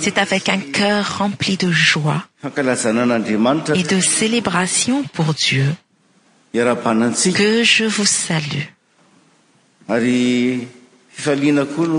c'est 0.00 0.18
avec 0.18 0.48
un 0.48 0.58
cœur 0.58 1.18
rempli 1.18 1.56
de 1.56 1.70
joieet 1.70 2.18
de 2.44 4.00
célébration 4.00 5.02
pour 5.12 5.34
dieu 5.34 5.64
que 6.52 7.62
je 7.62 7.84
vous 7.84 8.04
salueet 8.04 8.68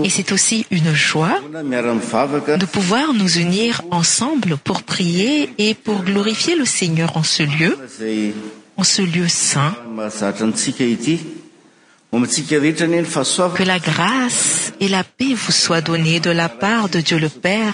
c'est 0.10 0.32
aussi 0.32 0.66
une 0.70 0.94
joie 0.94 1.40
de 1.54 2.66
pouvoir 2.66 3.14
nous 3.14 3.38
unir 3.40 3.82
ensemble 3.90 4.58
pour 4.58 4.84
prier 4.84 5.50
et 5.58 5.74
pour 5.74 6.04
glorifier 6.04 6.56
le 6.56 6.66
seigneur 6.66 7.16
en 7.18 7.24
ce 7.24 7.44
lieu 7.44 7.78
en 8.76 8.84
ce 8.84 9.02
lieu 9.02 9.28
saint 9.28 9.76
que 12.12 13.64
la 13.64 13.80
grâce 13.80 14.74
et 14.80 14.88
la 14.88 15.04
paix 15.04 15.34
vous 15.36 15.52
soient 15.52 15.82
donnés 15.82 16.20
de 16.20 16.30
la 16.32 16.48
part 16.50 16.90
de 16.90 17.00
dieu 17.00 17.18
le 17.18 17.30
père 17.30 17.74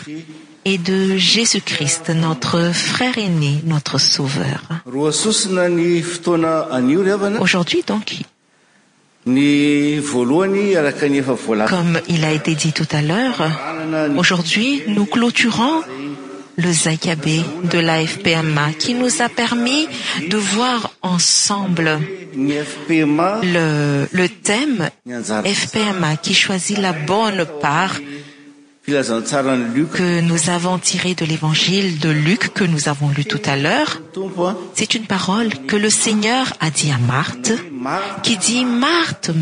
et 0.66 0.78
de 0.78 1.18
jésus-christ 1.18 2.10
notre 2.10 2.72
frère 2.74 3.18
aîné 3.18 3.60
notre 3.66 3.98
sauveuraujourd'hui 4.00 5.94
donc 7.86 8.16
comme 9.26 9.38
il 12.10 12.26
a 12.26 12.32
été 12.34 12.56
dit 12.56 12.74
tout 12.74 12.88
à 12.92 13.02
l'heure 13.02 13.40
aujourd'hui 14.18 14.82
nous 14.88 15.06
clôturons 15.06 15.82
le 16.58 16.72
zaab 16.72 17.26
de 17.72 17.80
lafpma 17.80 18.74
qui 18.78 18.94
nous 18.94 19.22
a 19.22 19.30
permis 19.30 19.88
de 20.30 20.38
voir 20.38 20.92
ensemble 21.02 22.00
le 22.38 24.28
thème 24.28 24.90
fpm 25.08 26.16
qi 26.22 26.34
choisit 26.34 26.78
la 26.78 26.94
bonne 26.94 27.46
part 27.62 27.96
que 28.86 30.20
nous 30.22 30.50
avons 30.50 30.78
tiré 30.78 31.16
de 31.16 31.26
l'évangile 31.26 32.00
de 32.00 32.10
luc 32.10 32.54
que 32.54 32.66
nous 32.66 32.88
avons 32.90 33.10
lu 33.10 33.26
tout 33.26 33.42
à 33.46 33.58
l'heure 33.58 34.02
c'est 34.76 34.94
une 34.94 35.06
parole 35.06 35.50
que 35.68 35.76
le 35.76 35.90
seigneur 35.90 36.54
a 36.60 36.70
dit 36.70 36.92
à 36.92 36.98
dimare 38.40 39.34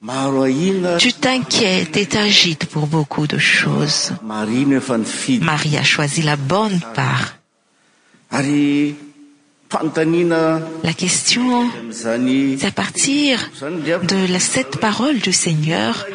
maretu 0.00 1.10
t'inquiètes 1.18 1.96
et 1.96 2.06
t'agites 2.06 2.66
pour 2.66 2.86
beaucoup 2.86 3.26
de 3.26 3.38
choses 3.38 4.12
marie 4.24 4.66
a 5.76 5.84
choisi 5.84 6.22
la 6.22 6.36
bonne 6.36 6.80
ah. 6.82 6.94
part 6.94 7.36
la 10.82 10.92
questionc'est 10.92 12.64
à 12.64 12.70
partir 12.70 13.50
de 13.64 14.32
la 14.32 14.38
sept 14.38 14.76
parole 14.78 15.18
du 15.18 15.32
seigneur 15.32 16.06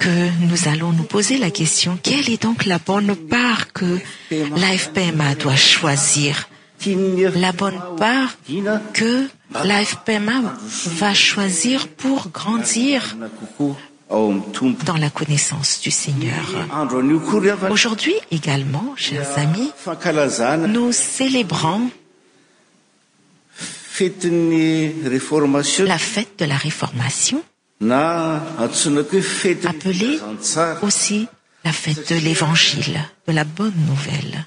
que 0.00 0.46
nous 0.50 0.68
allons 0.68 0.90
nous 0.92 1.04
poser 1.04 1.38
la 1.38 1.50
question 1.50 1.98
quelle 2.02 2.28
est 2.30 2.42
donc 2.42 2.64
la 2.66 2.78
bonne 2.78 3.14
part 3.14 3.72
que 3.72 3.98
lafpma 4.56 5.36
doit 5.36 5.56
choisir 5.56 6.48
la 7.36 7.52
bonne 7.52 7.78
part 7.98 8.36
que 8.92 9.28
fva 9.52 11.12
choiir 11.14 11.88
pour 11.88 12.28
grandir 12.30 13.16
dans 14.08 14.96
la 14.98 15.10
connaissance 15.10 15.80
du 15.80 15.90
sneur 15.90 16.46
auouui 16.92 18.16
égalemet 18.30 18.78
chrs 18.96 19.38
amis 19.38 19.72
nous 20.68 20.90
clrantla 21.48 21.90
fêt 25.98 26.28
de 26.38 26.44
la 26.44 26.58
fomatio 26.70 27.42
aussi 30.82 31.26
la 31.62 31.72
fête 31.72 32.08
de 32.08 32.14
l'évanil 32.18 33.00
de 33.28 33.32
la 33.34 33.44
bonne 33.44 33.74
nouvelle 33.86 34.46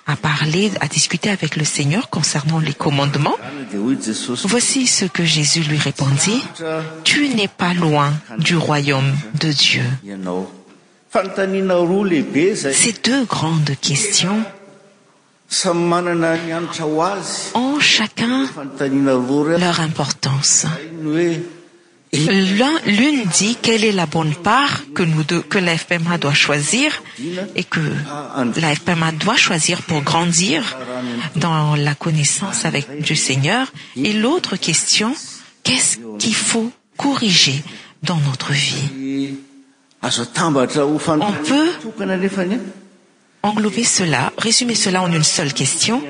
discuteravec 0.89 1.55
le 1.57 1.63
seigneur 1.63 2.09
concernant 2.09 2.59
les 2.59 2.73
commandementsvoici 2.73 4.87
ce 4.87 5.05
que 5.05 5.23
jésus 5.23 5.61
lui 5.63 5.77
répondit 5.77 6.43
tu 7.03 7.29
n'es 7.29 7.47
pas 7.47 7.73
loin 7.73 8.13
du 8.37 8.55
royaume 8.57 9.13
de 9.39 9.51
dieu 9.51 9.83
ces 12.55 12.93
deux 13.03 13.23
grandes 13.25 13.71
questions 13.81 14.39
ont 17.53 17.79
chacun 17.79 18.45
leur 19.57 19.79
importance 19.81 20.65
l'une 22.13 23.23
dit 23.37 23.57
quelle 23.61 23.83
est 23.85 23.91
la 23.93 24.05
bonne 24.05 24.35
part 24.35 24.81
que 24.93 25.57
lafpma 25.57 26.17
doit 26.17 26.33
choisir 26.33 27.01
et 27.55 27.63
quelfpma 27.63 29.11
doit 29.13 29.37
choisir 29.37 29.81
pour 29.83 30.01
grandir 30.01 30.77
dans 31.37 31.75
la 31.77 31.95
conaissance 31.95 32.65
avec 32.65 33.01
du 33.01 33.15
segneur 33.15 33.67
et 33.95 34.11
l'autre 34.13 34.55
qestion 34.57 35.15
qesce 35.63 35.99
qu'i 36.19 36.33
faut 36.33 36.69
coriger 36.97 37.63
dans 38.03 38.17
notre 38.17 38.51
vieon 38.51 39.33
peut 41.45 41.71
englober 43.43 43.83
c 43.85 44.03
résue 44.37 44.75
cela 44.75 45.03
en 45.03 45.11
une 45.13 45.23
seule 45.23 45.53
question 45.53 46.01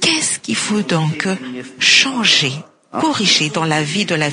q'esce 0.00 0.38
qui 0.38 0.54
faut 0.54 0.80
onc 0.94 1.28
chang 1.78 2.22
corige 3.00 3.52
dans 3.52 3.64
la 3.64 3.82
vie 3.82 4.06
de 4.06 4.14
laie 4.14 4.32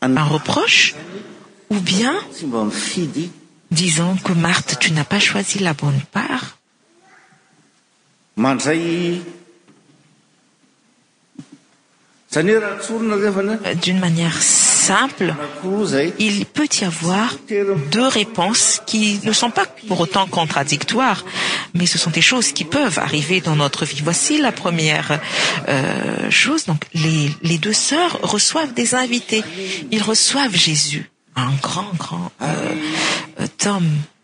erhe 0.00 0.94
ou 1.70 1.80
bien 1.80 2.14
disons 3.70 4.14
qe 4.24 4.32
rh 4.32 4.78
tu 4.80 4.92
n'as 4.92 5.04
pas 5.04 5.20
choisi 5.20 5.58
la 5.58 5.74
bonne 5.74 6.00
part 6.12 6.56
euh, 13.26 13.74
dune 13.82 14.04
aièe 14.04 14.67
il 16.18 16.46
peut 16.46 16.66
y 16.80 16.84
avoir 16.84 17.34
deux 17.90 18.06
répnss 18.06 18.80
qi 18.86 19.20
ne 19.24 19.32
sot 19.32 19.50
pas 19.50 19.66
pour 19.88 20.04
utnt 20.06 20.26
traires 20.46 21.24
mais 21.74 21.86
ce 21.86 21.98
sont 21.98 22.10
des 22.10 22.22
choss 22.22 22.52
qi 22.52 22.64
peuvent 22.64 22.98
arrivr 22.98 23.42
dans 23.44 23.56
nt 23.56 23.84
vie 23.84 24.00
voici 24.02 24.38
la 24.40 24.52
piè 24.52 25.00
euh, 25.68 26.30
chos 26.30 26.62
on 26.68 26.76
les 27.44 27.58
dux 27.58 27.76
urs 27.92 28.16
rçoiven 28.22 28.72
ds 28.74 28.94
ivtés 29.10 29.42
ils 29.92 30.02
roivet 30.02 30.78
un 31.36 31.52
g 31.56 31.68
hmm 31.74 32.14
euh, 32.42 32.46
euh, 33.40 33.80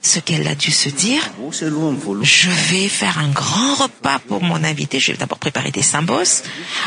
ce 0.00 0.20
qu'elle 0.20 0.46
a 0.46 0.54
dû 0.54 0.70
se 0.70 0.88
dire 0.88 1.20
je 1.52 2.48
vais 2.70 2.88
faire 2.88 3.18
un 3.18 3.28
grand 3.28 3.74
repas 3.74 4.18
pour 4.20 4.42
mon 4.42 4.62
invité 4.62 5.00
jevais 5.00 5.18
d'bord 5.18 5.38
préparé 5.38 5.70
des 5.70 5.82
symboses 5.82 6.42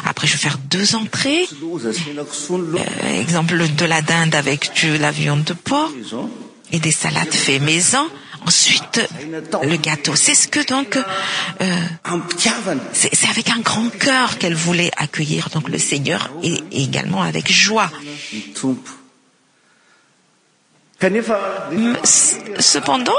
après 0.05 0.27
jevais 0.27 0.37
faire 0.37 0.57
deux 0.57 0.95
entréesexemple 0.95 2.79
euh, 2.79 3.67
de 3.67 3.85
ladinde 3.85 4.33
avec 4.33 4.71
du 4.75 4.97
lavion 4.97 5.37
de 5.37 5.53
port 5.53 5.91
et 6.71 6.79
des 6.79 6.91
salades 6.91 7.33
fait 7.33 7.59
maison 7.59 8.07
ensuite 8.47 9.01
le 9.63 9.75
gâteau 9.75 10.15
c'es 10.15 10.33
ce 10.33 10.47
que 10.47 10.65
donc 10.65 10.97
euh, 11.59 11.81
ces 12.93 13.11
avec 13.29 13.49
un 13.49 13.59
gra 13.59 13.81
cœur 13.99 14.37
qu'elle 14.37 14.55
voulait 14.55 14.91
accueillir 14.95 15.49
le 15.67 15.77
seigneur 15.77 16.29
et 16.43 16.57
également 16.71 17.21
avec 17.23 17.51
joie 17.51 17.91
cependant 22.03 23.15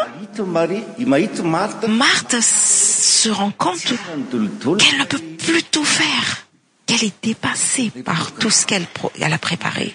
marth 1.88 2.40
se 2.40 3.28
rend 3.28 3.50
compte 3.52 3.90
u'elle 3.90 4.98
ne 4.98 5.04
peutq 5.04 5.36
plus 5.38 5.62
tout 5.64 5.84
faire 5.84 6.46
qu'elle 6.86 7.02
est 7.04 7.24
dépassée 7.24 7.90
par 8.04 8.32
tout 8.32 8.50
ce 8.50 8.66
qu'elle 8.66 8.86
a 9.20 9.38
préparé 9.38 9.92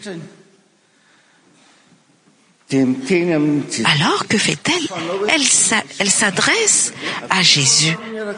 alors 2.71 4.27
que 4.27 4.37
fait-elle 4.37 4.87
elle 5.99 6.09
s'adresse 6.09 6.93
à 7.29 7.41
jésus 7.41 7.95
euh, 8.15 8.33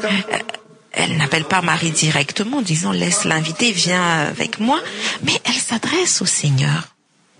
elle 0.91 1.17
n'appelle 1.17 1.45
pas 1.45 1.61
marie 1.61 1.91
directement 1.91 2.61
disant 2.61 2.91
laisse 2.91 3.25
l'inviter 3.25 3.71
vient 3.71 4.03
avec 4.27 4.59
moi 4.59 4.79
mais 5.23 5.33
elle 5.45 5.53
s'adresse 5.53 6.21
au 6.21 6.25
seigneur 6.27 6.89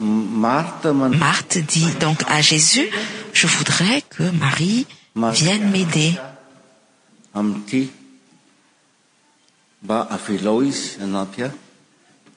marthe 0.02 1.58
dit 1.66 1.86
donc 2.00 2.22
à 2.28 2.42
jésus 2.42 2.88
je 3.34 3.48
voudrais 3.48 4.02
que 4.14 4.24
marie 4.32 4.88
vienne 5.16 5.70
m'aider 5.72 6.14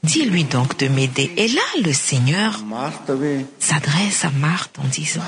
dis-lui 0.05 0.43
donc 0.43 0.77
de 0.79 0.89
m'aider 0.89 1.31
et 1.37 1.47
là 1.47 1.61
le 1.81 1.93
seigneur 1.93 2.59
s'adresse 3.61 4.25
à 4.25 4.31
marthe 4.31 4.77
en 4.81 4.85
disant 4.89 5.21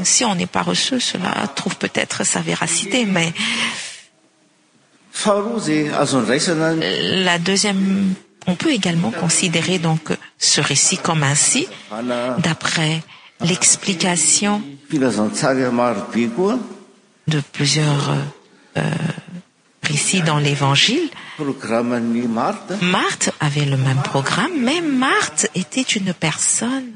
si 0.05 0.25
on 0.27 0.35
n'est 0.35 0.47
pas 0.47 0.63
reçu 0.63 1.01
cela 1.01 1.49
trouve 1.57 1.77
peut-être 1.77 2.25
sa 2.25 2.41
véracité 2.41 3.07
mais 3.07 3.33
la 7.13 7.39
dxième 7.39 8.15
on 8.47 8.55
peut 8.57 8.71
également 8.73 9.11
considérer 9.11 9.79
don 9.79 9.99
ce 10.39 10.61
récit 10.61 10.97
comme 10.99 11.23
ainsi 11.23 11.67
daprès 12.39 13.03
l'xplicatio 13.41 14.61
de 17.29 17.41
plusieurs 17.53 18.11
euh, 18.79 18.83
récits 19.83 20.23
dans 20.23 20.39
l'évalh 20.39 20.79
avait 23.41 23.65
le 23.67 23.77
mêm 23.77 24.01
programm 24.05 24.51
mais 24.59 24.81
mrh 24.81 25.47
était 25.55 25.83
une 25.83 26.15
personne 26.15 26.93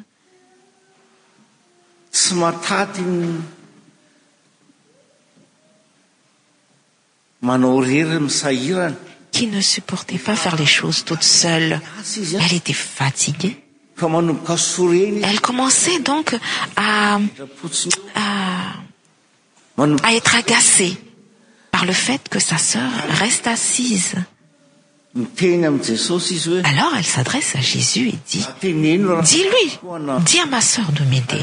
m 2.15 2.45
qui 9.33 9.47
ne 9.49 9.61
supportait 9.61 10.19
pas 10.19 10.35
faire 10.37 10.57
les 10.57 10.67
choses 10.67 11.05
toutes 11.05 11.23
seules 11.23 11.81
elle 12.41 12.57
était 12.57 12.73
fatiguée 12.73 13.57
elle 14.01 15.41
commençait 15.41 16.01
donc 16.01 16.37
àà 16.77 17.19
être 20.11 20.37
agacée 20.37 20.97
par 21.73 21.85
le 21.85 21.93
fait 21.93 22.29
que 22.29 22.39
sa 22.39 22.57
sœur 22.59 22.91
reste 23.21 23.47
assise 23.47 24.15
alors 25.17 26.93
elle 26.99 27.05
s'adresse 27.05 27.57
à 27.57 27.61
jésus 27.61 28.09
et 28.09 28.19
dit 28.29 28.47
dis-lui 28.63 29.71
dis 30.27 30.41
à 30.41 30.47
ma 30.47 30.61
sœur 30.61 30.87
de 30.93 31.05
maidere 31.05 31.43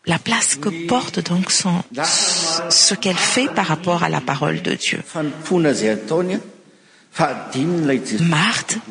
la 0.07 0.19
place 0.19 0.57
que 0.57 0.69
porte 0.87 1.21
donc 1.29 1.51
ce 1.51 2.95
qu'elle 2.95 3.17
fait 3.17 3.49
par 3.55 3.67
rapport 3.67 4.03
à 4.03 4.09
la 4.11 4.21
parole 4.21 4.61
de 4.63 4.75
dieumarthe 4.75 5.21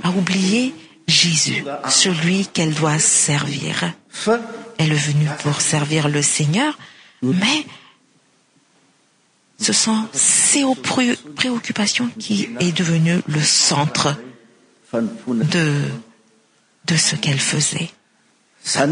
a 0.03 0.09
oublié 0.11 0.73
jésus 1.07 1.63
celui 1.89 2.47
qu'elle 2.47 2.73
doit 2.73 2.97
servir 2.97 3.93
elle 4.77 4.91
est 4.91 4.95
venu 5.11 5.25
pour 5.43 5.59
servir 5.61 6.07
le 6.09 6.21
seigneur 6.23 6.77
mais 7.21 7.65
s 9.71 9.77
sont 9.77 10.07
ces 10.13 10.63
préoccupations 11.35 12.09
qui 12.19 12.47
est 12.59 12.77
devenu 12.77 13.21
le 13.27 13.41
centre 13.41 14.15
de 14.93 15.83
ce 16.95 17.15
qu'elle 17.15 17.39
faisait 17.39 17.89
c'est 18.63 18.85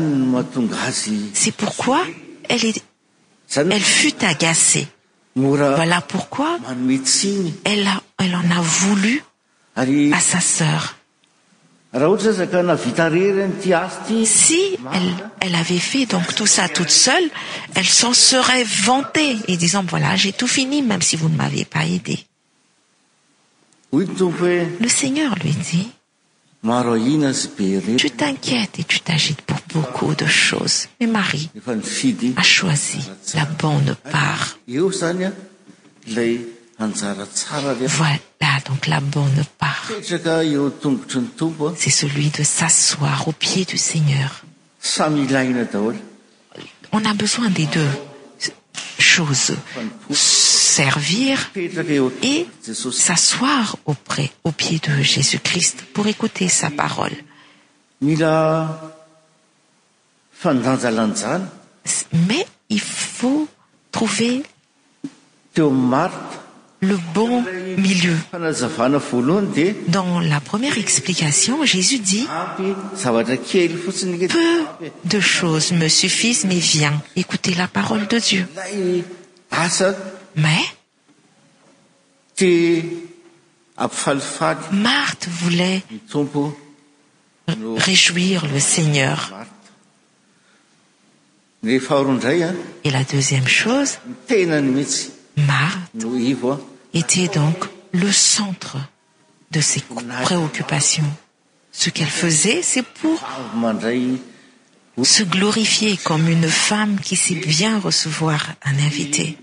pourquoi 1.55 2.03
elle 2.49 3.81
fut 3.83 4.25
agacée 4.25 4.87
voilà 5.35 6.01
pourqoi 6.01 6.57
elle 7.63 7.87
en 8.35 8.47
a 8.51 8.61
voulu 8.61 9.23
à 9.75 10.19
sa 10.19 10.39
sœur 10.39 10.94
si 14.25 14.77
elle 15.39 15.55
avait 15.55 15.77
fait 15.79 16.05
donc 16.05 16.35
tout 16.35 16.45
ça 16.45 16.67
toute 16.67 16.89
seule 16.89 17.23
elle 17.73 17.85
s'en 17.85 18.13
serait 18.13 18.63
vantée 18.65 19.37
et 19.47 19.55
disant 19.55 19.83
voilà 19.87 20.15
j'ai 20.17 20.33
tout 20.33 20.47
fini 20.47 20.81
même 20.81 21.01
si 21.01 21.15
vous 21.15 21.29
ne 21.29 21.37
m'avez 21.37 21.63
pas 21.65 21.85
aidé 21.85 22.19
le 23.93 24.05
seigneur 24.89 25.35
lui 25.35 25.51
dittu 25.51 25.89
t'inquiètes 28.11 28.79
et 28.79 28.83
tu 28.83 28.99
t'agites 28.99 29.41
pour 29.43 29.59
beaucoup 29.73 30.13
de 30.15 30.25
choses 30.25 30.87
mais 30.99 31.05
marie 31.07 31.49
a 32.35 32.43
choisi 32.43 32.99
la 33.35 33.45
bonne 33.45 33.95
part 34.11 34.57
la 38.87 38.99
bonne 38.99 39.43
ac'est 39.69 40.19
celui 41.91 42.29
de 42.29 42.43
s'assoir 42.43 43.27
au 43.27 43.31
pied 43.31 43.65
du 43.65 43.77
seigneur 43.77 44.41
on 46.91 47.03
a 47.05 47.13
besoin 47.13 47.49
des 47.49 47.65
deux 47.67 47.87
choses 48.99 49.53
servir 50.13 51.49
et 51.55 52.47
s'assoir 52.73 53.77
èau 53.87 54.51
pied 54.51 54.79
de 54.79 55.01
jésus-christ 55.01 55.81
pour 55.93 56.07
écouter 56.07 56.49
sa 56.49 56.69
parole 56.69 57.13
mais 58.01 58.17
il 62.69 62.81
faut 62.81 63.47
trouver 63.91 64.43
le 66.85 66.97
bon 67.13 67.43
milieu 67.77 68.15
dans 69.91 70.19
la 70.21 70.39
première 70.41 70.77
explication 70.77 71.65
jésus 71.65 71.97
ditpeu 71.99 72.73
de 75.13 75.19
choses 75.19 75.71
me 75.71 75.87
suffisent 75.87 76.45
mais 76.45 76.55
viens 76.75 77.01
écoutez 77.15 77.53
la 77.55 77.67
parole 77.67 78.07
de 78.07 78.17
dieu 78.19 78.45
mais 80.35 80.59
marthe 84.71 85.27
voulait 85.41 85.81
réjouir 87.77 88.45
le 88.53 88.59
seigneur 88.59 89.31
ah. 89.33 89.45
et 92.83 92.91
la 92.91 93.03
deuxième 93.05 93.47
chose 93.47 93.97
mare 95.37 95.77
était 96.95 97.27
donc 97.27 97.57
le 97.91 98.11
centre 98.11 98.77
de 99.51 99.61
ces 99.61 99.81
préoccupations 100.23 101.03
ce 101.71 101.89
qu'elle 101.89 102.07
faisait 102.09 102.61
c'est 102.63 102.83
pour 102.85 103.21
se 105.03 105.23
glorifier 105.23 105.97
comme 105.97 106.27
une 106.29 106.47
femme 106.49 106.97
qui 106.99 107.15
sait 107.15 107.35
bien 107.35 107.79
recevoir 107.79 108.53
un 108.63 108.73
invité 108.79 109.37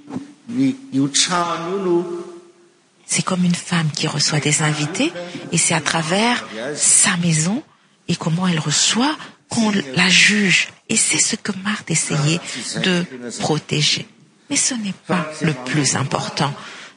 c'est 3.06 3.22
comme 3.24 3.44
une 3.44 3.54
femme 3.54 3.90
qui 3.94 4.06
reçoit 4.06 4.40
des 4.40 4.62
invités 4.62 5.12
et 5.52 5.58
c'est 5.58 5.74
à 5.74 5.80
travers 5.80 6.44
sa 6.74 7.16
maison 7.18 7.62
et 8.08 8.16
comment 8.16 8.48
elle 8.48 8.58
reçoit 8.60 9.14
qu'on 9.48 9.70
la 9.94 10.08
juge 10.08 10.68
et 10.88 10.96
c'est 10.96 11.18
ce 11.18 11.36
que 11.36 11.52
mart 11.62 11.84
essayait 11.90 12.40
de 12.82 13.04
protéger 13.40 14.08
mais 14.50 14.56
ce 14.56 14.74
n'est 14.74 14.94
pas 15.06 15.30
le 15.42 15.52
plus 15.66 15.96
important 15.96 16.52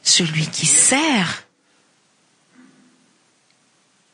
celui 0.08 0.46
qui 0.46 0.66
sert 0.66 1.42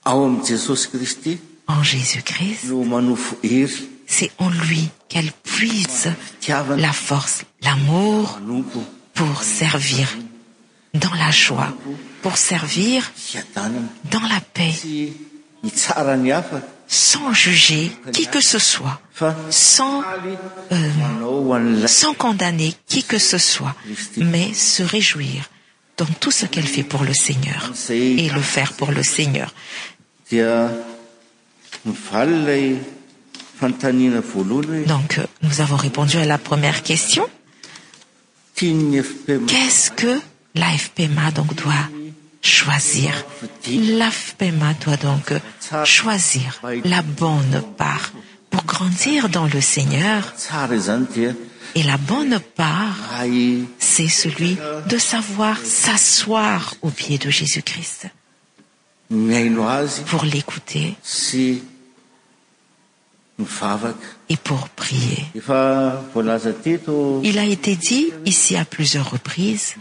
en 0.04 1.82
jésus-christ 1.82 2.72
c'est 4.06 4.30
en 4.38 4.50
lui 4.50 4.88
qu'elle 5.08 5.30
puise 5.44 6.10
la 6.48 6.92
force 6.92 7.42
l'amour 7.60 8.38
pour 9.14 9.42
servir 9.42 10.08
dans 10.94 11.14
la 11.14 11.30
joie 11.30 11.72
pour 12.22 12.36
servir 12.38 13.12
dans 13.56 14.26
la 14.28 14.40
paix 14.54 14.72
sans 16.88 17.32
juger 17.34 17.92
qui 18.14 18.26
que 18.26 18.40
ce 18.40 18.58
soit 18.58 19.00
euh, 19.22 21.08
sans 21.86 22.14
condamner 22.16 22.74
qui 22.86 23.04
que 23.04 23.18
ce 23.18 23.36
soit 23.38 23.76
mais 24.16 24.52
se 24.54 24.82
réjouir 24.82 25.48
tou 26.20 26.30
ce 26.30 26.46
qu'elle 26.46 26.66
fait 26.66 26.82
pour 26.82 27.04
le 27.04 27.14
seur 27.14 27.22
e 27.90 27.92
ai 27.92 28.30
pour 34.20 34.44
suo 34.44 34.62
nous 35.42 35.60
avons 35.60 35.76
répondu 35.76 36.16
à 36.16 36.24
la 36.24 36.38
prmièe 36.38 36.82
qustio 36.82 37.28
q'es-ce 38.56 39.90
quelfma 39.92 41.30
doit 41.30 41.46
coisi 42.42 43.08
fm 43.66 44.72
doit 44.84 44.96
donc 44.96 45.32
choisir 45.84 46.60
la 46.84 47.02
bonne 47.02 47.62
part 47.76 48.12
pour 48.50 48.64
grandir 48.64 49.28
dans 49.28 49.46
le 49.46 49.60
sgeur 49.60 50.32
la 51.82 51.96
bonne 51.96 52.38
part 52.54 52.98
c'est 53.78 54.08
celui 54.08 54.56
de 54.88 54.98
savoir 54.98 55.58
s'assoir 55.64 56.74
au 56.82 56.90
pied 56.90 57.16
de 57.18 57.30
jsu-christ 57.30 58.06
pour 60.06 60.24
l'écouter 60.24 60.94
et 64.28 64.36
pour 64.44 64.68
prieril 64.68 65.38
a 65.48 67.44
été 67.44 67.76
dit 67.76 68.10
ici 68.26 68.56
à 68.56 68.64
plusieurs 68.64 69.10
reprises 69.10 69.74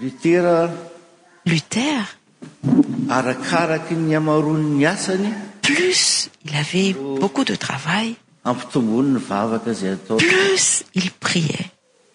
luter 1.45 1.99
plus 5.61 6.29
il 6.45 6.55
avait 6.55 6.95
beaucoup 7.19 7.43
de 7.43 7.55
travailplus 7.55 8.17
il 10.95 11.11
priait 11.19 11.71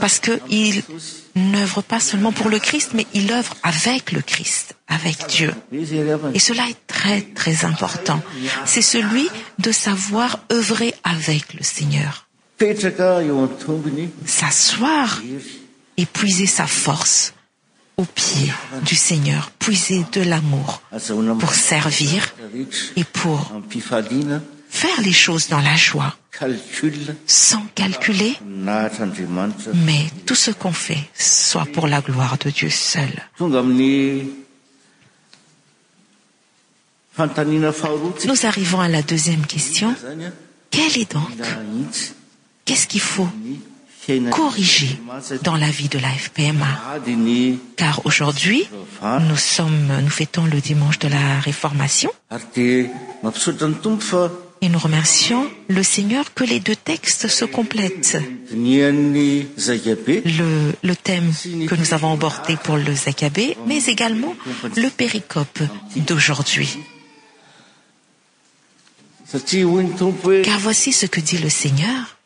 parce 0.00 0.18
qu'il 0.20 0.82
n'œuvre 1.52 1.82
pas 1.82 2.00
seulement 2.00 2.32
pour 2.32 2.48
le 2.50 2.58
christ 2.58 2.90
mais 2.94 3.06
il 3.14 3.32
œuvre 3.32 3.54
avec 3.62 4.12
le 4.12 4.20
christ 4.20 4.74
avec 4.88 5.16
dieu 5.28 5.52
et 6.32 6.38
cela 6.38 6.68
est 6.68 6.86
très 6.86 7.22
très 7.22 7.64
important 7.64 8.22
c'est 8.64 8.82
celui 8.82 9.26
de 9.58 9.72
savoir 9.72 10.40
œuvrer 10.52 10.94
avec 11.04 11.54
le 11.54 11.62
seigneur 11.62 12.28
s'assoir 14.26 15.22
et 15.96 16.06
puiser 16.06 16.46
sa 16.46 16.66
force 16.66 17.34
au 17.96 18.04
pied 18.04 18.52
du 18.84 18.94
seigneur 18.94 19.50
puiser 19.58 20.04
de 20.12 20.22
l'amour 20.22 20.82
pour 21.40 21.54
servir 21.54 22.32
et 22.96 23.04
pour 23.04 23.52
es 25.06 25.26
coses 25.26 25.48
dans 25.48 25.60
la 25.60 25.76
joie 25.76 26.14
sans 27.26 27.62
cacul 27.74 28.16
mais 28.44 30.06
tout 30.26 30.34
ce 30.34 30.50
qu'on 30.50 30.72
fait 30.72 30.98
soit 31.18 31.66
pour 31.72 31.86
la 31.86 32.00
gloire 32.00 32.36
de 32.38 32.50
dieu 32.50 32.70
seulnous 32.70 33.56
arrivons 38.44 38.80
à 38.80 38.88
la 38.88 39.02
deuxième 39.02 39.46
question 39.46 39.94
qelle 40.70 40.98
est 40.98 41.12
donc 41.12 41.30
qu'es 42.64 42.74
ce 42.74 42.88
qu'il 42.88 43.00
faut 43.00 43.28
corriger 44.32 45.00
dans 45.44 45.56
la 45.56 45.70
vie 45.70 45.88
de 45.88 46.00
la 46.00 46.08
fpm 46.08 46.66
car 47.76 48.04
aujourd'hui 48.06 48.64
enous 49.02 50.10
fêtons 50.10 50.46
le 50.46 50.60
dimanche 50.60 50.98
de 50.98 51.08
la 51.08 51.38
réformation 51.40 52.10
nous 54.68 54.78
remercions 54.78 55.50
le 55.68 55.82
seigneur 55.82 56.32
que 56.34 56.44
les 56.44 56.60
deux 56.60 56.76
textes 56.76 57.28
se 57.28 57.44
complètent 57.44 58.16
le 58.50 59.02
thème 60.94 61.32
que 61.66 61.74
nous 61.74 61.94
avons 61.94 62.12
abordé 62.12 62.56
pour 62.62 62.76
le 62.76 62.94
zakabée 62.94 63.56
mais 63.66 63.84
également 63.86 64.34
le 64.76 64.88
péricope 64.90 65.58
d'aujourd'hui 65.96 66.78
car 70.44 70.60
voici 70.60 70.92
ce 70.92 71.06
que 71.06 71.20
dit 71.20 71.38
le 71.38 71.48
seigneur 71.50 72.16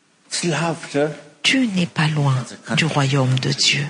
tu 1.41 1.67
n'es 1.67 1.87
pas 1.87 2.07
loin 2.07 2.35
du 2.77 2.85
royaume 2.85 3.37
de 3.39 3.51
dieu 3.51 3.83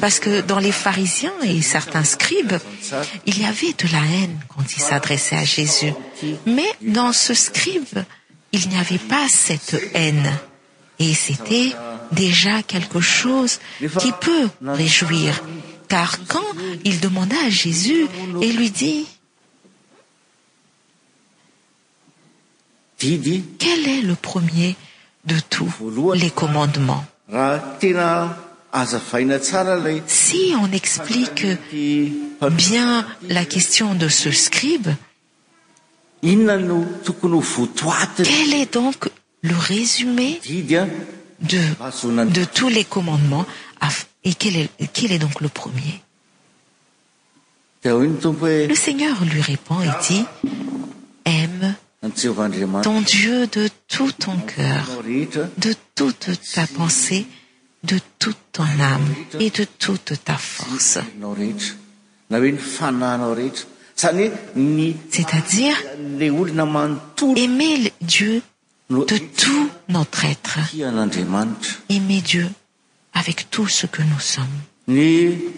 parce 0.00 0.18
que 0.20 0.42
dans 0.42 0.58
les 0.58 0.72
pharisiens 0.72 1.32
et 1.42 1.62
certains 1.62 2.04
scribes 2.04 2.52
il 3.26 3.40
y 3.40 3.44
avait 3.44 3.72
de 3.72 3.90
la 3.92 3.98
haine 4.00 4.38
quand 4.48 4.62
il 4.76 4.80
s'adressait 4.82 5.36
à 5.36 5.44
jésus 5.44 5.92
mais 6.46 6.68
dans 6.82 7.12
ce 7.12 7.32
scribe 7.32 7.98
il 8.52 8.68
n'y 8.68 8.76
avait 8.76 8.98
pas 8.98 9.26
cette 9.30 9.80
haine 9.94 10.38
et 10.98 11.14
c'était 11.14 11.72
déjà 12.12 12.62
quelque 12.62 13.00
chose 13.00 13.60
ui 13.80 13.88
peut 14.20 14.48
réjouir 14.64 15.40
car 15.88 16.16
quand 16.28 16.44
il 16.84 17.00
demanda 17.00 17.36
à 17.46 17.50
jésus 17.50 18.06
et 18.42 18.52
lui 18.52 18.70
dit 18.70 19.06
quel 23.58 23.88
est 23.88 24.02
le 24.02 24.14
premier 24.16 24.76
de 25.24 25.36
tous 25.48 25.72
les 26.14 26.30
commandements 26.30 27.04
si 30.06 30.52
on 30.58 30.72
explique 30.72 31.46
bien 32.42 33.06
la 33.28 33.44
question 33.44 33.94
de 33.94 34.08
ce 34.08 34.30
scribquel 34.32 34.96
est 36.22 38.66
donc 38.72 39.10
le 39.42 39.54
résumé 39.54 40.40
de 41.40 42.44
tous 42.52 42.68
les 42.68 42.84
commandements 42.84 43.44
equel 44.24 44.68
est 44.80 45.18
donc 45.18 45.40
le 45.42 45.48
premier 45.48 46.00
e? 47.86 48.66
le 48.68 48.74
seigneur 48.74 49.22
lui 49.26 49.40
répond 49.42 49.78
e 49.80 50.06
dit 50.08 50.24
aime 51.26 51.74
ton 52.82 53.00
dieu 53.02 53.46
de 53.46 53.68
tout 53.86 54.10
ton 54.12 54.36
cœur 54.38 54.86
de 55.58 55.74
toute 55.94 56.30
ta 56.54 56.66
pensée 56.74 57.26
de 57.84 58.00
toute 58.18 58.38
ton 58.52 58.64
âme 58.80 59.06
et 59.38 59.50
de 59.50 59.64
toute 59.64 60.14
ta 60.24 60.36
forcec'est-à-dire 60.36 61.06
aimez 67.36 67.92
dieu 68.00 68.40
detout 68.90 69.70
notre 69.88 70.24
être 70.24 70.58
aime 70.86 72.16
dieu 72.30 72.48
avec 73.12 73.50
tout 73.50 73.68
ce 73.68 73.86
que 73.86 74.02
nous 74.02 74.18
sommesavec 74.32 75.48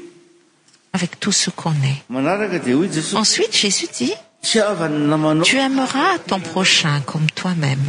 tout 1.21 1.33
ce 1.33 1.51
qu'on 1.51 1.75
aitensuite 1.93 3.55
jsus 3.55 3.89
dit 4.01 4.15
tu 4.43 5.57
aimeras 5.57 6.19
ton 6.27 6.41
prochain 6.41 7.01
comme 7.03 7.27
toi-même 7.31 7.89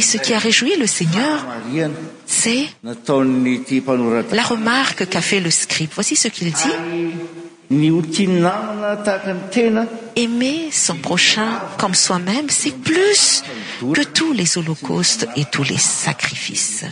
ce 0.00 0.16
qui 0.16 0.32
a 0.32 0.38
réjoui 0.38 0.74
le 0.78 0.86
seigneur 0.86 1.44
c'est 2.24 2.66
la 2.82 2.94
remarque 4.42 5.06
qu'a 5.08 5.20
fait 5.20 5.40
le 5.40 5.50
scrip 5.50 5.92
voici 5.94 6.16
ce 6.16 6.28
qu'il 6.28 6.50
dit 6.50 6.62
soimê 11.94 12.38
est 12.38 12.72
plusque 12.82 13.44
tous 14.14 14.34
es 14.38 14.58
olocsts 14.58 15.26
et 15.36 15.44
tous 15.46 15.70
es 15.70 15.78
sacrificesm 15.78 16.88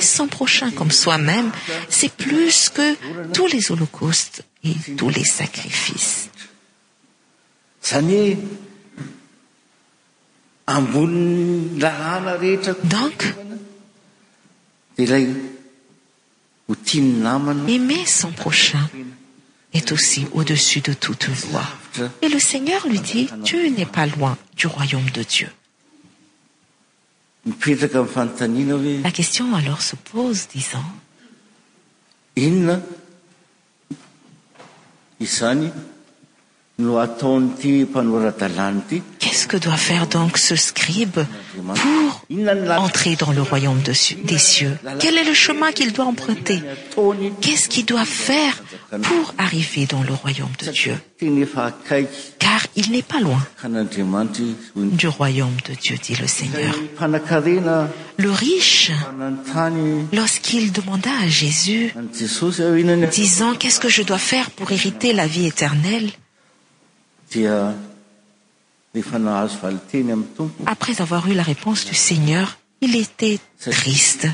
san 0.00 0.28
prohain 0.28 0.70
comme 0.72 0.90
soi-même 0.90 1.50
cest 1.90 2.12
plus 2.14 2.68
que 2.70 2.96
tous 3.32 3.46
es 3.54 3.70
holocaustes 3.70 4.44
et 4.64 4.72
ous 5.02 5.10
es 5.10 5.24
sacrifices 5.24 6.28
aime 10.68 11.80
son 18.06 18.32
prochain 18.32 18.90
est 19.72 19.92
aussi 19.92 20.26
au-dessus 20.32 20.80
de 20.80 20.92
toute 20.92 21.28
oi 21.54 21.62
et 22.22 22.28
le 22.28 22.38
seigneur 22.40 22.86
lui 22.88 22.98
dit 22.98 23.28
tu 23.44 23.70
n'es 23.70 23.86
pas 23.86 24.06
loin 24.06 24.36
du 24.56 24.66
royaume 24.66 25.08
de 25.14 25.22
dieua 25.22 25.50
uestion 29.18 29.54
alors 29.54 29.82
se 29.82 29.94
pose 29.94 30.48
disant 30.48 30.82
doit 39.60 39.76
faire 39.76 40.06
donc 40.06 40.38
ce 40.38 40.56
scribe 40.56 41.18
pour 41.74 42.24
entrer 42.78 43.16
dans 43.16 43.32
le 43.32 43.42
royaume 43.42 43.80
des 43.80 44.38
cieux 44.38 44.76
quel 44.98 45.16
est 45.18 45.24
le 45.24 45.34
chemin 45.34 45.72
qu'il 45.72 45.92
doit 45.92 46.06
emprunter 46.06 46.62
qu'est-ce 47.40 47.68
quil 47.68 47.84
doit 47.84 48.04
faire 48.04 48.56
pour 49.02 49.34
arriver 49.38 49.86
dans 49.86 50.02
le 50.02 50.14
royaume 50.14 50.50
de 50.64 50.70
dieu 50.70 50.94
car 52.38 52.60
il 52.76 52.90
n'est 52.90 53.02
pas 53.02 53.20
loin 53.20 53.40
du 54.74 55.06
royaume 55.08 55.56
de 55.68 55.74
dieu 55.74 55.96
dit 56.02 56.16
le 56.16 56.26
seigneur 56.26 56.74
le 58.16 58.30
riche 58.30 58.90
lorsqu'il 60.12 60.72
demanda 60.72 61.10
à 61.22 61.28
jésus 61.28 61.92
disant 63.12 63.54
qu'est-ce 63.54 63.80
que 63.80 63.88
je 63.88 64.02
dois 64.02 64.18
faire 64.18 64.50
pour 64.50 64.72
irriter 64.72 65.12
la 65.12 65.26
vie 65.26 65.46
éternelle 65.46 66.10
après 70.66 71.00
avoir 71.00 71.28
eu 71.28 71.34
la 71.34 71.42
réponse 71.42 71.84
du 71.84 71.94
seigneur 71.94 72.58
il 72.80 72.96
était 72.96 73.38
triste 73.60 74.26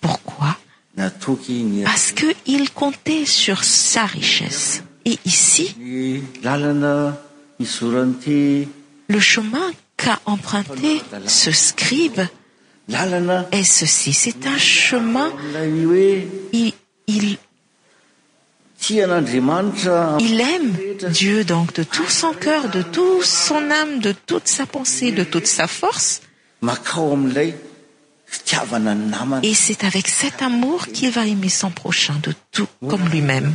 pourquoi 0.00 0.56
parce 1.84 2.12
qu'il 2.12 2.70
comptait 2.70 3.26
sur 3.26 3.64
sa 3.64 4.04
richesse 4.06 4.82
et 5.04 5.18
ici 5.24 5.74
le 9.08 9.20
chemin 9.20 9.70
qu'a 9.96 10.20
emprunté 10.24 11.02
ce 11.26 11.50
scribe 11.52 12.20
est 12.88 13.64
ceci 13.64 14.12
c'est 14.12 14.46
un 14.46 14.58
chemin 14.58 15.30
il 16.52 17.36
il 18.90 20.40
aime 20.40 20.76
dieu 21.10 21.44
donc 21.44 21.72
de 21.74 21.82
tout 21.82 22.08
son 22.08 22.32
cœur 22.32 22.68
de 22.70 22.82
tout 22.82 23.22
son 23.22 23.70
âme 23.70 24.00
de 24.00 24.12
toute 24.12 24.48
sa 24.48 24.66
pensée 24.66 25.12
de 25.12 25.24
toute 25.24 25.46
sa 25.46 25.66
force 25.66 26.20
et 29.42 29.54
c'est 29.54 29.84
avec 29.84 30.08
cet 30.08 30.42
amour 30.42 30.88
qu'il 30.88 31.10
va 31.10 31.26
aimer 31.26 31.48
son 31.48 31.70
prochain 31.70 32.14
de 32.22 32.32
tout 32.52 32.66
comme 32.88 33.08
lui-même 33.08 33.52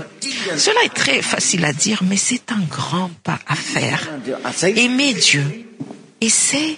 cela 0.58 0.82
est 0.86 0.94
très 0.94 1.22
facile 1.22 1.66
à 1.66 1.74
dire 1.74 2.02
mais 2.04 2.18
c'est 2.18 2.52
un 2.52 2.62
grand 2.70 3.12
pas 3.24 3.40
à 3.48 3.56
faire 3.56 4.08
aimer 4.76 5.14
dieu 5.14 5.44
et 6.22 6.30
c'est 6.30 6.78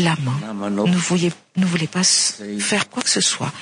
ne 0.00 1.66
voulait 1.66 1.86
pas 1.86 2.02
faire 2.58 2.88
quoi 2.88 3.02
que 3.02 3.10
ce 3.10 3.20
soit 3.20 3.52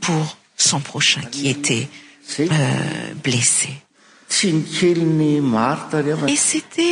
pour 0.00 0.36
son 0.56 0.80
prochain 0.80 1.20
qui 1.30 1.48
était 1.48 1.88
euh, 2.40 2.46
blesséet 3.24 3.74
c'était 4.30 4.52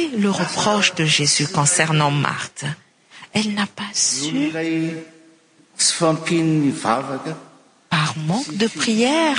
le 0.08 0.28
reproche 0.30 0.94
de 0.94 1.04
jésus 1.04 1.46
concernant 1.48 2.10
marh 2.10 2.48
elle 3.32 3.52
n'a 3.54 3.66
pas 3.66 3.82
am 7.90 8.14
de 8.52 8.66
prièr 8.66 9.38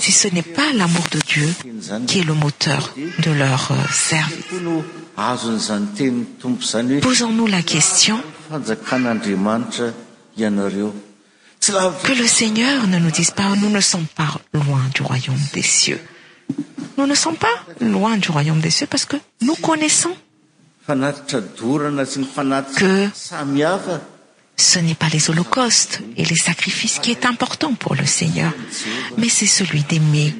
si 0.00 0.12
ce 0.12 0.28
n'est 0.28 0.42
pas 0.42 0.72
l'amour 0.74 1.04
de 1.10 1.18
dieu 1.26 1.48
qui 2.06 2.20
est 2.20 2.24
le 2.24 2.34
mteur 2.34 2.94
de 2.96 3.30
leur 3.32 3.72
euh, 3.72 3.76
serviesns-ous 3.90 4.84
a 8.50 8.58
qque 12.02 12.16
le 12.18 12.26
seigneur 12.26 12.86
ne 12.88 12.98
nous 12.98 13.10
dise 13.10 13.30
pas 13.32 13.44
nous 13.60 13.70
ne 13.70 13.80
sommes 13.80 14.06
pas 14.14 14.30
loin 14.54 14.80
du 14.94 15.02
oyaum 15.02 15.36
s 15.54 15.66
cx 15.84 15.98
nous 16.96 17.06
nesommes 17.06 17.36
pas 17.36 17.52
loin 17.80 18.16
du 18.18 18.30
oyaum 18.32 18.58
des 18.60 18.70
cieux 18.70 18.88
parce 18.88 19.04
que 19.04 19.16
nous 19.40 19.54
conaissons 19.56 20.10
ce 24.62 24.78
n'est 24.78 24.94
pas 24.94 25.08
les 25.08 25.28
holocaustes 25.28 26.00
et 26.16 26.24
les 26.24 26.36
sacrifices 26.36 26.98
qui 27.00 27.10
est 27.10 27.26
importants 27.26 27.74
pour 27.74 27.94
le 27.94 28.06
seigneur 28.06 28.52
mais 29.18 29.28
c'est 29.28 29.46
celui 29.46 29.82
d'aimer 29.82 30.34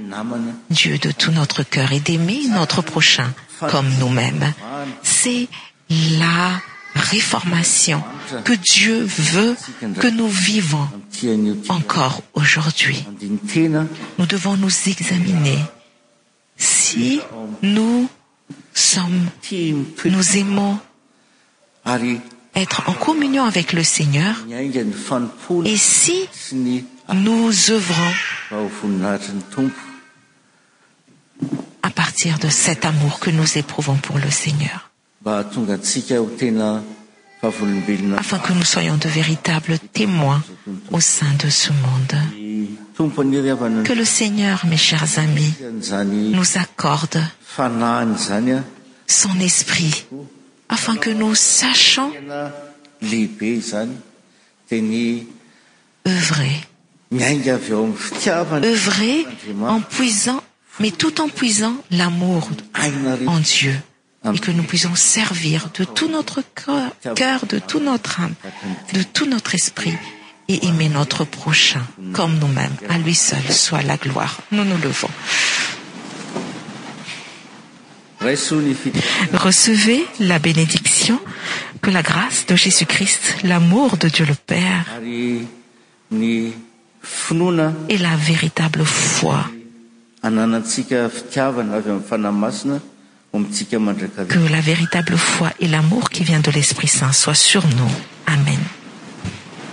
dieu 0.70 0.98
de 0.98 1.10
tout 1.10 1.32
notre 1.32 1.62
cœur 1.64 1.92
et 1.92 2.00
d'aimer 2.00 2.40
notre 2.50 2.80
prochain 2.82 3.32
comme 3.70 3.88
nous-mêmes 3.98 4.52
c'est 5.02 5.48
la 6.18 6.52
réformation 6.94 8.02
que 8.44 8.52
dieu 8.52 9.02
veut 9.04 9.56
que 9.98 10.06
nous 10.06 10.28
vivons 10.28 10.88
encore 11.68 12.22
aujourd'hui 12.34 13.04
nous 14.18 14.26
devons 14.26 14.56
nous 14.56 14.70
examiner 14.88 15.58
si 16.56 17.20
être 22.54 22.88
en 22.88 22.92
communion 22.92 23.44
avec 23.44 23.72
le 23.72 23.82
seigneur 23.82 24.34
et 25.64 25.76
si 25.76 26.28
nous 27.14 27.52
œuvrons 27.70 28.92
à 31.82 31.90
partir 31.90 32.38
de 32.38 32.48
cet 32.48 32.84
amour 32.84 33.20
que 33.20 33.30
nous 33.30 33.58
éprouvons 33.58 33.96
pour 33.96 34.18
le 34.18 34.30
seigneurafin 34.30 35.42
que 38.38 38.52
nous 38.52 38.64
soyons 38.64 38.96
de 38.96 39.08
véritables 39.08 39.78
témoins 39.78 40.42
au 40.92 41.00
sein 41.00 41.32
de 41.42 41.48
ce 41.48 41.70
monde 41.70 43.84
que 43.84 43.92
le 43.94 44.04
seigneur 44.04 44.64
mes 44.66 44.76
chers 44.76 45.18
amis 45.18 45.54
nous 46.10 46.58
accorde 46.58 47.20
son 49.08 49.40
esprit 49.40 50.06
fin 50.76 50.96
que 50.96 51.10
nous 51.10 51.34
sachns 51.34 52.10
v 53.00 53.28
uv 53.40 53.62
en 59.62 59.82
uisant 60.00 60.42
mais 60.80 60.90
tout 60.90 61.20
en 61.20 61.28
puisant 61.28 61.76
l'amor 61.90 62.48
en 63.26 63.38
dieu 63.38 63.74
et 64.32 64.38
que 64.38 64.50
nous 64.52 64.62
puissions 64.62 64.94
servir 64.94 65.68
de 65.78 65.84
tout 65.84 66.08
notre 66.08 66.42
cœur 67.14 67.46
de 67.46 67.58
tout 67.58 67.80
notre 67.80 68.20
âme 68.20 68.34
de 68.94 69.02
tout 69.02 69.26
notre 69.26 69.54
esprit 69.54 69.94
et 70.48 70.64
aimer 70.66 70.88
notre 70.88 71.24
prochain 71.24 71.82
comme 72.12 72.38
nous-mêmes 72.38 72.72
à 72.88 72.98
lui 72.98 73.14
seul 73.14 73.44
soit 73.52 73.82
la 73.82 73.96
gloire 73.96 74.38
nous 74.52 74.64
nous 74.64 74.78
levons 74.78 75.10
recevez 79.38 80.04
la 80.20 80.38
bénédiction 80.38 81.18
que 81.80 81.90
la 81.90 82.02
grâce 82.02 82.46
de 82.46 82.54
jésus-christ 82.56 83.20
l'amour 83.44 83.96
de 83.96 84.08
dieu 84.08 84.24
le 84.26 84.34
père 84.36 84.84
et 87.88 87.98
la 87.98 88.14
véritable 88.16 88.84
foique 88.84 89.50
la 90.22 90.60
véritable 94.60 95.16
foi 95.16 95.50
et 95.58 95.66
l'amour 95.68 96.10
qui 96.10 96.22
viennet 96.24 96.42
de 96.42 96.50
l'esprit 96.50 96.88
saint 96.88 97.12
soit 97.12 97.34
sur 97.34 97.66
nous 97.66 97.90
amen 98.26 98.58